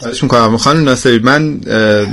[0.00, 1.60] خواهش می‌کنم خانم ناصری من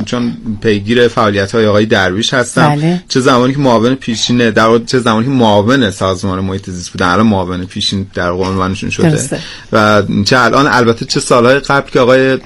[0.06, 3.04] چون پیگیر فعالیت های آقای درویش هستم بله.
[3.10, 7.28] چه زمانی که معاون پیشین در چه زمانی که معاون سازمان محیط زیست بودن الان
[7.28, 9.40] معاون پیشین در عنوانشون شده درسته.
[9.74, 12.38] و چه الان البته چه سالهای قبل که آقای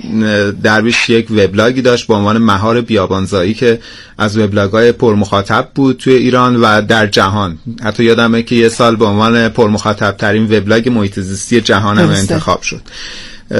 [0.64, 3.80] درویش یک وبلاگی داشت با عنوان مهار بیابانزایی که
[4.18, 8.96] از وبلاگ های پرمخاطب بود توی ایران و در جهان حتی یادمه که یه سال
[8.96, 12.10] به عنوان پرمخاطب ترین وبلاگ محیط زیستی جهان هم.
[12.10, 12.82] انتخاب شد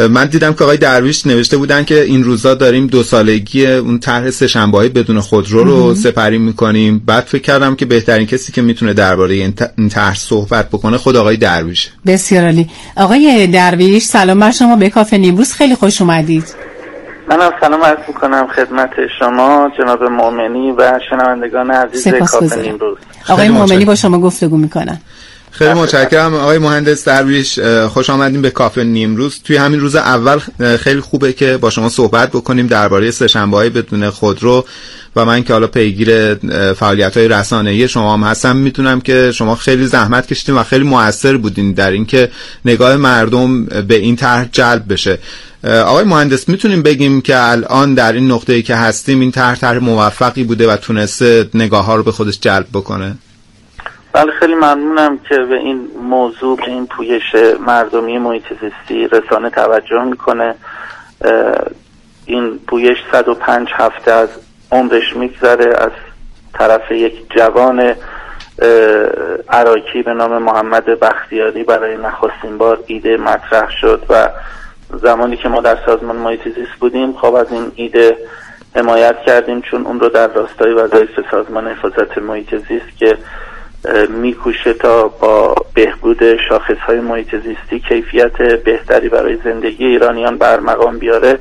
[0.10, 4.30] من دیدم که آقای درویش نوشته بودن که این روزا داریم دو سالگی اون طرح
[4.30, 7.04] سه‌شنبه های بدون خودرو رو سپری می‌کنیم.
[7.06, 9.34] بعد فکر کردم که بهترین کسی که می‌تونه درباره
[9.78, 12.70] این طرح صحبت بکنه خود آقای درویشه بسیار عالی.
[12.98, 14.76] آقای درویش سلام بر شما.
[14.76, 16.44] به کافه نیمروز خیلی خوش اومدید.
[17.30, 22.98] منم سلام عرض می‌کنم خدمت شما جناب مؤمنی و شنوندگان عزیز کافه نیمروز.
[23.30, 23.86] آقای مؤمنی.
[23.86, 25.00] با شما گفتگو می‌کنن.
[25.58, 26.34] خیلی متشکرم.
[26.34, 29.40] آقای مهندس درویش خوش آمدیم به کافه نیمروز.
[29.44, 30.40] توی همین روز اول
[30.78, 34.66] خیلی خوبه که با شما صحبت بکنیم درباره سه‌شنبه های بدون خودرو
[35.16, 36.34] و من که حالا پیگیر
[36.74, 41.38] فعالیت های رسانه‌ای شما هم هستم می‌تونم که شما خیلی زحمت کشیدین و خیلی موثر
[41.38, 42.32] بودین در اینکه
[42.66, 45.20] نگاه مردم به این طرح جلب بشه.
[45.64, 50.44] آقای مهندس می‌تونیم بگیم که الان در این نقطه‌ای که هستیم این طرح طرح موفقی
[50.44, 53.16] بوده و تونسته نگاه ها رو به خودش جلب بکنه؟
[54.14, 57.36] بله خیلی ممنونم که به این موضوع به این پویش
[57.68, 60.56] مردمی محیط زیستی رسانه توجه می‌کنه.
[62.26, 64.30] این پویش 105 هفته از
[64.72, 65.92] عمرش میگذره از
[66.54, 68.68] طرف یک جوان اه،
[69.50, 74.30] عراکی به نام محمد بختیاری برای نخستین بار ایده مطرح شد و
[75.04, 78.18] زمانی که ما در سازمان محیط زیست بودیم خب از این ایده
[78.76, 83.18] حمایت کردیم چون اون رو در راستای وظایف سازمان حفاظت محیط زیست که
[84.10, 91.00] میکوشه تا با بهبود شاخص های محیط زیستی کیفیت بهتری برای زندگی ایرانیان بر مقام
[91.00, 91.40] بیاره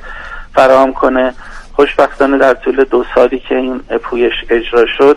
[0.54, 1.34] فراهم کنه.
[1.72, 5.16] خوشبختانه در طول دو سالی که این پویش اجرا شد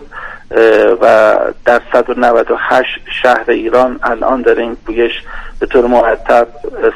[1.00, 2.88] و در 198
[3.22, 5.12] شهر ایران الان داره این پویش
[5.60, 6.48] به طور مرتب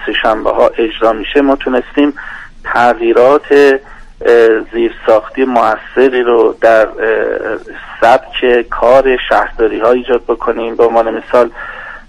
[0.07, 1.41] سهشنبه ها اجرا میشه.
[1.41, 2.15] ما تونستیم
[2.65, 3.81] تغییرات
[4.73, 6.89] زیرساختی موثری رو در
[8.01, 10.77] سبک کار شهرداری ها ایجاد بکنیم.
[10.77, 11.51] به عنوان مثال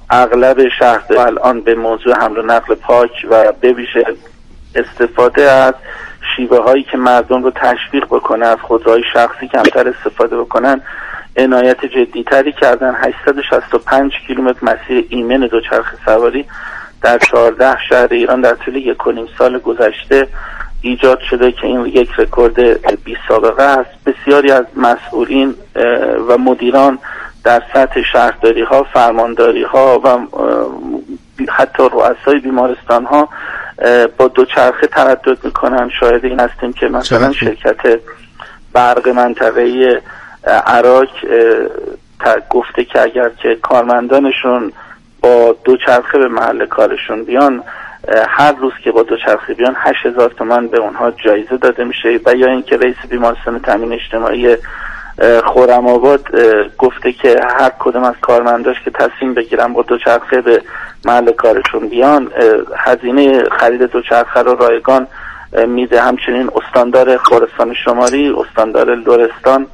[0.09, 4.05] اغلب شهرداری الان به موضوع حمل و نقل پاک و به ویژه
[4.75, 5.73] استفاده از
[6.35, 10.81] شیوه هایی که مردم رو تشویق بکنه از خودروهای شخصی کمتر استفاده بکنن
[11.37, 12.95] عنایت جدیتری کردن.
[12.95, 16.45] 865 کیلومتر مسیر ایمن دوچرخه سواری
[17.01, 18.97] در 14 شهر ایران در طول یک
[19.37, 20.27] سال گذشته
[20.85, 22.59] ایجاد شده که این یک رکورد
[23.03, 25.55] بی سابقه است بسیاری از مسئولین
[26.27, 26.99] و مدیران
[27.43, 30.17] در سطح شهرداری ها فرمانداری ها و
[31.49, 33.29] حتی رؤسای بیمارستان ها
[34.17, 37.31] با دوچرخه تردد می‌کنن شاهد این هستیم که مثلا.
[37.31, 37.99] شرکت
[38.73, 40.01] برق منطقه
[40.67, 41.07] عراق
[42.49, 44.71] گفته که اگر که کارمندانشون
[45.21, 47.63] با دوچرخه به محل کارشون بیان
[48.27, 52.47] هر روز که با دوچرخه بیان 8000 تومان به اونها جایزه داده میشه و یا
[52.47, 54.57] اینکه رئیس بیمارستان تامین اجتماعی
[55.45, 56.27] خرم آباد
[56.77, 60.61] گفته که هر کدوم از کارمنداش که تصمیم بگیرن با دوچرخه به
[61.05, 62.31] محل کارشون بیان
[62.77, 65.07] هزینه خرید دوچرخه رو رایگان
[65.67, 66.01] میده.
[66.01, 69.67] همچنین استاندار خراسان شمالی استاندار لرستان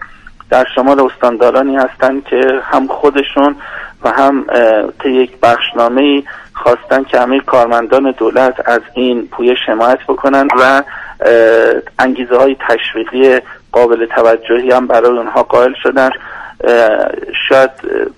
[0.50, 3.56] در شمال استاندارانی هستند که هم خودشون
[4.04, 4.46] و هم
[5.04, 6.24] طی یک بخشنامه
[6.64, 10.84] خواستن که همه کارمندان دولت از این پویش حمایت بکنن و
[12.00, 13.40] انگیزه های تشویقی
[13.72, 16.10] قابل توجهی هم برای اونها قائل شدن.
[17.50, 17.72] شاید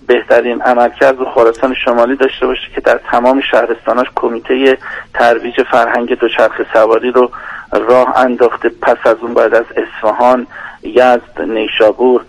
[0.07, 4.77] بهترین عملکرد رو خراسان شمالی داشته باشه که در تمام شهرستاناش کمیته
[5.13, 7.31] ترویج فرهنگ دوچرخه سواری رو
[7.71, 8.71] راه انداخته.
[8.81, 10.47] پس از اون بعد از اصفهان
[10.83, 12.21] یزد نیشابور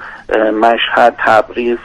[0.61, 1.79] مشهد تبریز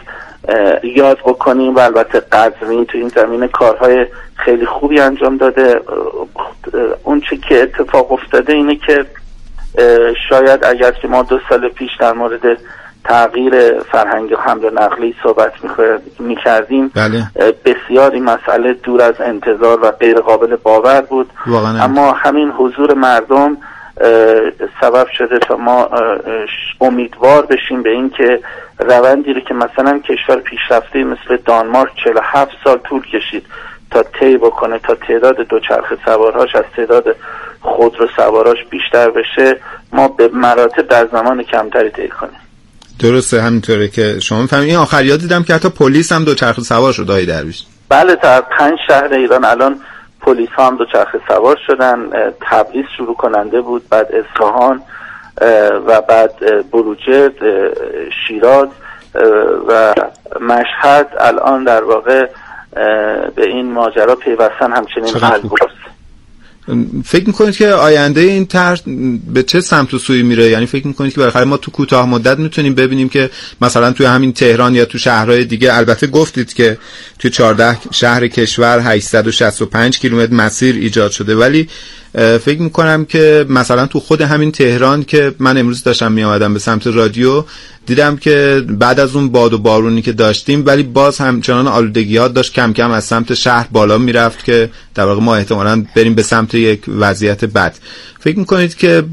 [0.84, 4.06] یاد بکنیم و البته قزوین تو این زمینه کارهای
[4.36, 5.82] خیلی خوبی انجام داده.
[7.04, 9.06] اون چی که اتفاق افتاده اینه که
[10.30, 12.58] شاید اگر که ما دو سال پیش در مورد
[13.04, 15.54] تغییر فرهنگ حمل و نقلی صحبت
[16.20, 17.24] می کردیم بله.
[17.66, 21.30] بسیاری مسئله دور از انتظار و غیر قابل باور بود.
[21.48, 21.84] واقعا.
[21.84, 23.58] اما همین حضور مردم
[24.82, 25.90] سبب شده تا ما
[26.82, 28.40] امیدوار بشیم به این که
[28.80, 33.46] روندی رو که مثلا کشور پیشرفته مثل دانمارک 47 سال طول کشید
[33.92, 37.16] تا طی بکنه تا تعداد دوچرخه سوارهاش از تعداد
[37.62, 39.58] خودرو سواراش بیشتر بشه
[39.94, 42.40] ما به مراتب در زمان کمتری طی کنیم.
[43.00, 47.12] درسته همینطوره که شما می‌فهمید این آخریا دیدم که حتی پلیس هم دوچرخه سوار شد
[47.12, 47.64] آقای درویش.
[47.90, 49.80] بله در پنج شهر ایران الان
[50.22, 52.10] پلیس ها هم دوچرخه سوار شدن
[52.42, 54.82] تبریز شروع کننده بود بعد اصفهان
[55.88, 56.34] و بعد
[56.72, 57.34] بروجرد
[58.28, 58.68] شیراز
[59.68, 59.94] و
[60.42, 62.30] مشهد الان در واقع
[63.36, 65.14] به این ماجرا پیوستن همچنین
[67.06, 68.80] فکر می‌کنید که آینده این طرح
[69.34, 72.40] به چه سمت و سوی میره؟ یعنی فکر می‌کنید که برای ما تو کوتاه مدت
[72.40, 73.30] می‌تونیم ببینیم که
[73.62, 76.78] مثلا توی همین تهران یا تو شهرهای دیگه البته گفتید که
[77.20, 81.68] تو 14 شهر کشور 865 کیلومتر مسیر ایجاد شده ولی
[82.14, 86.88] فکر می‌کنم که مثلا تو خود همین تهران که من امروز داشتم میآمدم به سمت
[86.88, 87.44] رادیو
[87.86, 92.28] دیدم که بعد از اون باد و بارونی که داشتیم ولی باز همچنان آلودگی ها
[92.28, 96.24] داشت کم کم از سمت شهر بالا می‌رفت که در واقع ما احتمالا بریم به
[96.24, 97.76] سمت یک وضعیت بد.
[98.20, 99.04] فکر می‌کنید که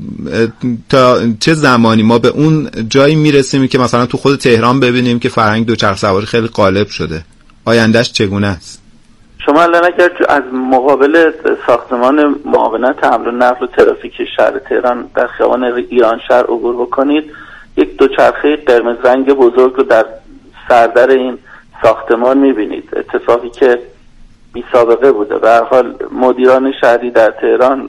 [0.89, 5.29] تا چه زمانی ما به اون جایی می‌رسیم که مثلا تو خود تهران ببینیم که
[5.29, 7.25] فرهنگ دوچرخ سواری خیلی غالب شده؟
[7.65, 8.86] آیندهش چگونه است؟
[9.47, 11.33] شما الان اگر از مقابل
[11.67, 17.33] ساختمان معاونت حمل و نقل و ترافیک شهر تهران در خیابان ایران شهر عبور بکنید
[17.77, 20.05] یک دوچرخه قرمز رنگ بزرگ رو در
[20.69, 21.39] سردر این
[21.83, 22.89] ساختمان می‌بینید.
[22.97, 23.79] اتفاقی که
[24.53, 25.39] بی سابقه بوده.
[25.39, 27.89] به حال مدیران شهری در تهران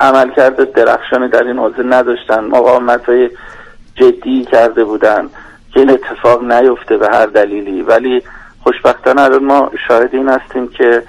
[0.00, 2.44] عملکرد درخشانی در این حوزه نداشتن.
[2.44, 3.30] مقاومت های
[3.94, 5.30] جدی کرده بودن.
[5.72, 7.82] که این اتفاق نیفته به هر دلیلی.
[7.82, 8.22] ولی
[8.64, 11.02] خوشبختانه الان ما شاهد این هستیم که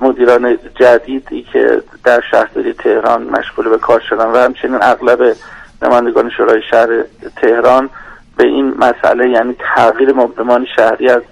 [0.00, 5.36] مدیران جدیدی که در شهرداری تهران مشغول به کار شدن و همچنین اغلب
[5.82, 6.88] نمایندگان شورای شهر
[7.36, 7.90] تهران
[8.36, 11.22] به این مسئله یعنی تغییر مبلمان شهری از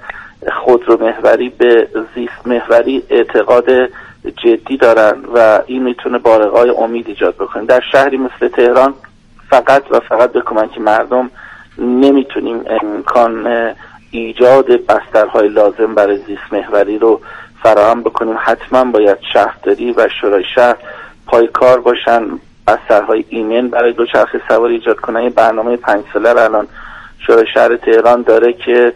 [0.64, 3.66] خودرو محوری به زیست محوری اعتقاد
[4.44, 7.64] جدی دارن و این می‌تونه بارقای امید ایجاد بکنه.
[7.64, 8.94] در شهری مثل تهران
[9.50, 11.30] فقط و فقط به کمک مردم
[11.78, 13.46] نمی‌تونیم امکان
[14.10, 17.20] ایجاد بسترهای لازم برای زیست محوری رو
[17.62, 18.36] فراهم بکنیم.
[18.38, 20.76] حتما باید شهرداری و شورای شهر
[21.26, 22.22] پای کار باشن
[22.66, 25.22] بسترهای ایمن برای دوچرخه سواری ایجاد کنن.
[25.22, 26.66] یه برنامه پنج ساله الان
[27.26, 28.92] شورای شهر تهران داره که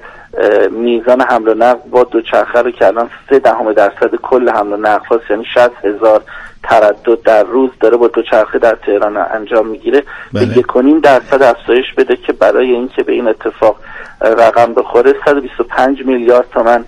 [0.70, 4.76] میزان حمل و نقل با دوچرخه رو که الان سه دهم درصد کل حمل و
[4.76, 6.22] نقل هاست یعنی 60 هزار
[6.62, 10.00] تردد در روز داره با دوچرخه در تهران انجام می‌گیره.
[10.32, 10.58] به بله.
[10.58, 13.76] یکونیم درصد افزایش بده که برای اینکه به این اتفاق
[14.20, 16.84] رقم بخوره 125 میلیارد تومن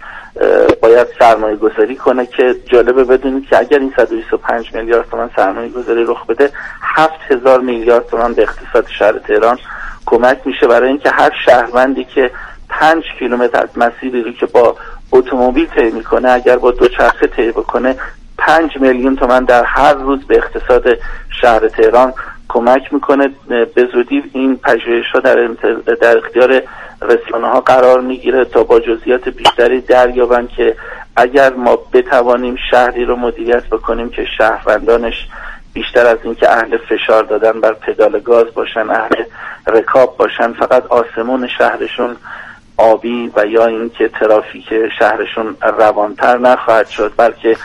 [0.82, 6.04] باید سرمایه گذاری کنه که جالبه بدونید که اگر این 125 میلیارد تومن سرمایه گذاری
[6.04, 6.50] رخ بده
[6.82, 9.58] 7000 میلیارد تومن به اقتصاد شهر تهران
[10.06, 10.66] کمک میشه.
[10.66, 12.30] برای اینکه هر شهروندی که
[12.68, 14.76] 5 کیلومتر از مسیری رو که با
[15.12, 17.96] اتومبیل طی می‌کنه اگر با دوچرخه طی بکنه
[18.38, 20.84] 5 میلیون تومن در هر روز به اقتصاد
[21.40, 22.14] شهر تهران
[22.52, 25.46] کمک می‌کنه به زودی این پژوهش ها در,
[26.00, 26.62] در اختیار
[27.02, 30.76] رسانه ها قرار می‌گیره تا با جزئیات بیشتری دریابن که
[31.16, 35.28] اگر ما بتوانیم شهری رو مدیریت بکنیم که شهروندانش
[35.72, 39.24] بیشتر از اینکه اهل فشار دادن بر پدال گاز باشن اهل
[39.66, 42.16] رکاب باشن فقط آسمون شهرشون
[42.76, 44.64] آبی و یا اینکه ترافیک
[44.98, 47.56] شهرشون روانتر نخواهد شد بلکه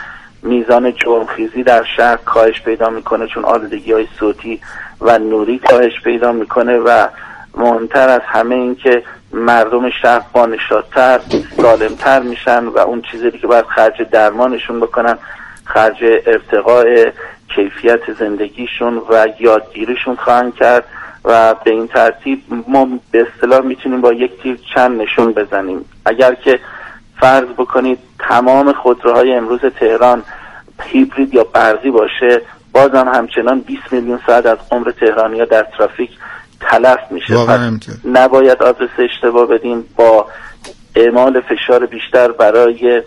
[0.42, 4.60] میزان جرمخیزی در شهر کاهش پیدا می‌کنه چون آلودگی های صوتی
[5.00, 7.06] و نوری کاهش پیدا می‌کنه و
[7.54, 9.02] مهمتر از همه این که
[9.32, 11.20] مردم شهر بانشادتر
[11.56, 15.18] سالمتر میشن و اون چیزی که باید خرج درمانشون بکنن
[15.64, 15.96] خرج
[16.26, 17.10] ارتقاء
[17.54, 20.84] کیفیت زندگیشون و یادگیریشون خواهند کرد
[21.24, 25.84] و به این ترتیب ما به اصطلاح می‌تونیم با یک تیر چند نشون بزنیم.
[26.06, 26.60] اگر که
[27.20, 30.22] فرض بکنید تمام خودروهای امروز تهران
[30.82, 36.10] هیبرید یا برقی باشه بازم همچنان 20 میلیون ساعت از عمر تهرانیا در ترافیک
[36.60, 37.34] تلف میشه.
[38.04, 39.84] نباید آدرس اشتباه بدیم.
[39.96, 40.26] با
[40.96, 43.02] اعمال فشار بیشتر برای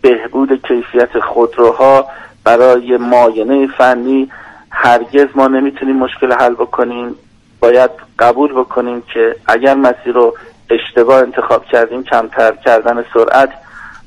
[0.00, 2.06] بهبود کیفیت خودروها
[2.44, 4.30] برای ماینه فنی
[4.70, 7.14] هرگز ما نمی‌تونیم مشکل حل بکنیم.
[7.60, 10.34] باید قبول بکنیم که اگر مسیر رو
[10.70, 13.50] اشتباه انتخاب کردیم کمتر کردن سرعت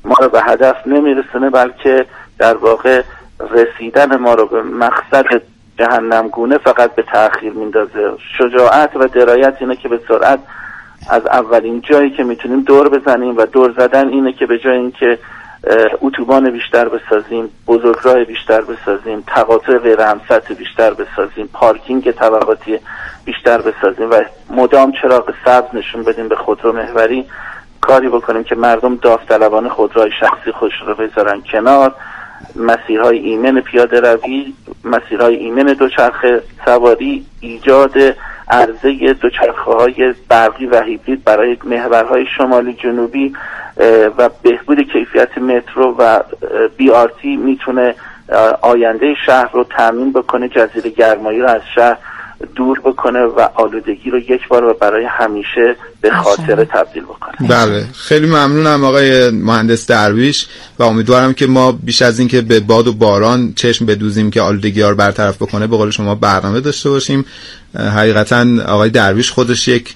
[0.04, 2.06] ما رو به هدف نمیرسونه بلکه
[2.38, 3.02] در واقع
[3.50, 5.24] رسیدن ما رو به مقصد
[5.78, 8.12] جهنم گونه فقط به تاخیر میندازه.
[8.38, 10.38] شجاعت و درایت اینه که به سرعت
[11.10, 15.18] از اولین جایی که می‌تونیم دور بزنیم و دور زدن اینه که به جای اینکه
[16.00, 19.98] اتوبان بیشتر بسازیم بزرگراه بیشتر بسازیم تقاطع غیر
[20.58, 22.78] بیشتر بسازیم پارکینگ طبقاتی
[23.24, 27.24] بیشتر بسازیم و مدام چراغ سبز نشون بدیم به خودرو محوری.
[27.80, 31.94] کاری بکنیم که مردم داوطلبانه خودروهای شخصی خوش رو بذارن کنار.
[32.56, 37.92] مسیرهای ایمن پیاده روی مسیرهای ایمن دوچرخه سواری ایجاد
[38.48, 43.32] عرضه دوچرخه های برقی و هیبرید برای محورهای شمالی جنوبی
[44.18, 46.20] و بهبود کیفیت مترو و
[46.76, 47.94] بی آرتی می‌تونه
[48.62, 51.98] آینده شهر رو تامین بکنه جزیره گرمایی رو از شهر
[52.56, 57.48] دور بکنه و آلودگی رو یک بار و برای همیشه به خاطر تبدیل بکنه.
[57.48, 57.86] بله.
[57.94, 60.46] خیلی ممنونم آقای مهندس درویش
[60.78, 64.80] و امیدوارم که ما بیش از اینکه به باد و باران چشم بدوزیم که آلودگی
[64.80, 67.24] ها رو برطرف بکنه به قول شما برنامه داشته باشیم.
[67.78, 69.94] حقیقتا آقای درویش خودش یک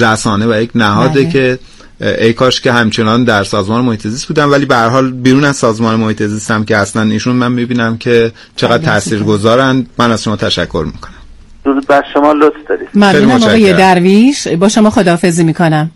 [0.00, 1.30] رسانه و یک نهاده بله.
[1.30, 1.58] که
[2.00, 5.56] ای کاش که همچنان در سازمان محیط زیست بودن ولی به هر حال بیرون از
[5.56, 9.86] سازمان محیط زیست هم که اصلا ایشون من می‌بینم که چقدر تاثیرگذارن.
[9.98, 11.21] من از شما تشکر می‌کنم.
[11.64, 12.88] درود بر شما لطف دارید.
[12.94, 14.48] ممنونم آقای درویش.
[14.48, 15.90] با شما خداحافظی می‌کنم.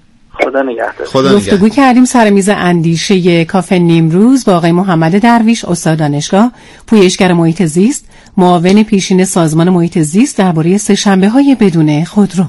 [0.45, 1.07] خدا نگهدار.
[1.07, 6.53] خدا گفتگو کردیم سر میز اندیشه کافه نیمروز با آقای محمد درویش استاد دانشگاه.
[6.87, 12.45] پویشگر محیط زیست معاون پیشین سازمان محیط زیست درباره سه شنبه های بدون خودرو.